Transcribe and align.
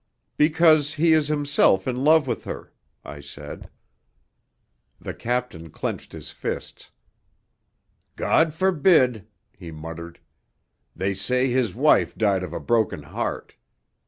"Because 0.35 0.95
he 0.95 1.13
is 1.13 1.27
himself 1.27 1.87
in 1.87 1.97
love 2.03 2.25
with 2.25 2.43
her," 2.45 2.73
I 3.05 3.19
said. 3.21 3.69
The 4.99 5.13
captain 5.13 5.69
clenched 5.69 6.11
his 6.13 6.31
fists. 6.31 6.89
"God 8.15 8.51
forbid!" 8.51 9.27
he 9.55 9.69
muttered. 9.69 10.19
"They 10.95 11.13
say 11.13 11.51
his 11.51 11.75
wife 11.75 12.17
died 12.17 12.41
of 12.41 12.51
a 12.51 12.59
broken 12.59 13.03
heart. 13.03 13.57